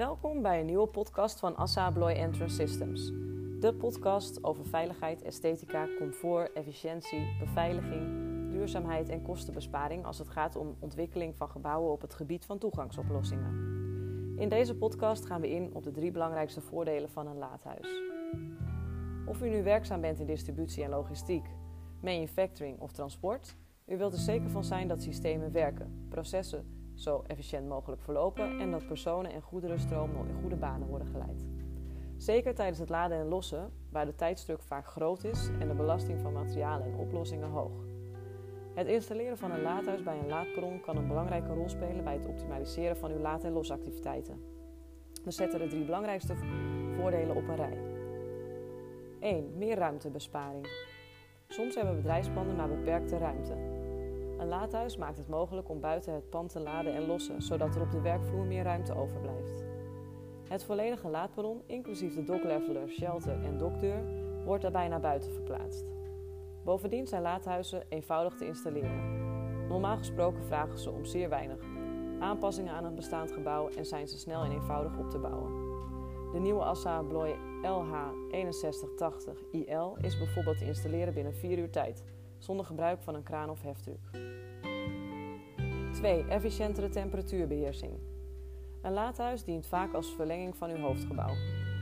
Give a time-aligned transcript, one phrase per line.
[0.00, 3.06] Welkom bij een nieuwe podcast van Assa Abloy Entrance Systems.
[3.60, 8.06] De podcast over veiligheid, esthetica, comfort, efficiëntie, beveiliging,
[8.50, 13.54] duurzaamheid en kostenbesparing als het gaat om ontwikkeling van gebouwen op het gebied van toegangsoplossingen.
[14.38, 18.02] In deze podcast gaan we in op de drie belangrijkste voordelen van een laadhuis.
[19.26, 21.46] Of u nu werkzaam bent in distributie en logistiek,
[22.02, 27.68] manufacturing of transport, u wilt er zeker van zijn dat systemen werken, processen zo efficiënt
[27.68, 31.46] mogelijk verlopen en dat personen en goederenstromen in goede banen worden geleid.
[32.16, 36.20] Zeker tijdens het laden en lossen, waar de tijdstuk vaak groot is en de belasting
[36.20, 37.72] van materialen en oplossingen hoog.
[38.74, 42.26] Het installeren van een laadhuis bij een laadperron kan een belangrijke rol spelen bij het
[42.26, 44.42] optimaliseren van uw laad- en losactiviteiten.
[45.24, 46.34] We zetten de drie belangrijkste
[46.96, 47.78] voordelen op een rij.
[49.20, 49.58] 1.
[49.58, 50.66] Meer ruimtebesparing.
[51.48, 53.69] Soms hebben bedrijfspanden maar beperkte ruimte.
[54.40, 57.82] Een laadhuis maakt het mogelijk om buiten het pand te laden en lossen, zodat er
[57.82, 59.64] op de werkvloer meer ruimte overblijft.
[60.48, 64.04] Het volledige laadperron, inclusief de dockleveler, shelter en dokdeur,
[64.44, 65.84] wordt daarbij naar buiten verplaatst.
[66.64, 69.28] Bovendien zijn laadhuizen eenvoudig te installeren.
[69.68, 71.60] Normaal gesproken vragen ze om zeer weinig
[72.20, 75.52] aanpassingen aan een bestaand gebouw en zijn ze snel en eenvoudig op te bouwen.
[76.32, 82.04] De nieuwe Assa Abloy LH6180IL is bijvoorbeeld te installeren binnen 4 uur tijd,
[82.40, 84.10] zonder gebruik van een kraan of heftruck.
[85.92, 86.24] 2.
[86.24, 87.92] Efficiëntere temperatuurbeheersing.
[88.82, 91.34] Een laadhuis dient vaak als verlenging van uw hoofdgebouw.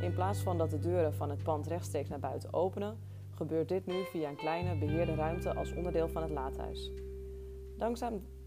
[0.00, 2.98] In plaats van dat de deuren van het pand rechtstreeks naar buiten openen,
[3.30, 6.92] gebeurt dit nu via een kleine beheerde ruimte als onderdeel van het laadhuis.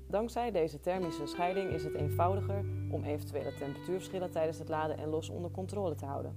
[0.08, 5.36] Dankzij, deze thermische scheiding is het eenvoudiger om eventuele temperatuurverschillen tijdens het laden en lossen
[5.36, 6.36] onder controle te houden.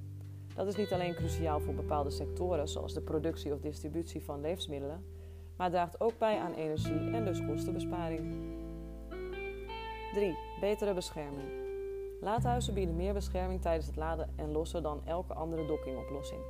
[0.55, 5.05] Dat is niet alleen cruciaal voor bepaalde sectoren, zoals de productie of distributie van levensmiddelen,
[5.61, 8.21] maar draagt ook bij aan energie en dus kostenbesparing.
[10.13, 10.37] 3.
[10.61, 11.49] Betere bescherming.
[12.21, 16.41] Laadhuizen bieden meer bescherming tijdens het laden en lossen dan elke andere dockingoplossing.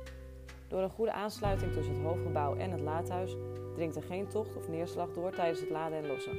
[0.67, 3.35] Door een goede aansluiting tussen het hoofdgebouw en het laadhuis
[3.73, 6.37] dringt er geen tocht of neerslag door tijdens het laden en lossen.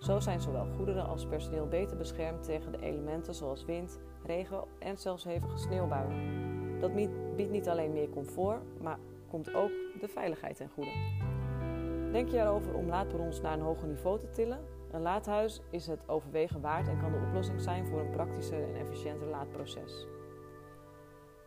[0.00, 4.98] Zo zijn zowel goederen als personeel beter beschermd tegen de elementen zoals wind, regen en
[4.98, 6.80] zelfs hevige sneeuwbuien.
[6.80, 6.94] Dat
[7.36, 9.70] biedt niet alleen meer comfort, maar komt ook
[10.00, 10.90] de veiligheid ten goede.
[12.12, 14.60] Denk je erover om laadperrons naar een hoger niveau te tillen?
[14.90, 18.74] Een laadhuis is het overwegen waard en kan de oplossing zijn voor een praktischer en
[18.74, 20.06] efficiënter laadproces.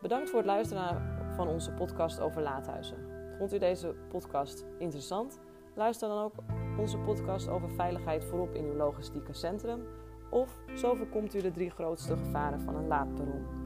[0.00, 1.02] Bedankt voor het luisteren
[1.34, 2.96] van onze podcast over laadhuizen.
[3.38, 5.40] Vond u deze podcast interessant?
[5.74, 6.34] Luister dan ook
[6.78, 9.86] onze podcast over veiligheid voorop in uw logistieke centrum.
[10.30, 13.65] Of zo voorkomt u de drie grootste gevaren van een laadperron.